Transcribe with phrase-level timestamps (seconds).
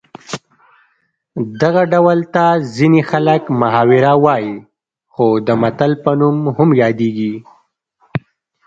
[1.61, 4.55] دغه ډول ته ځینې خلک محاوره وايي
[5.13, 7.33] خو د متل په نوم هم یادیږي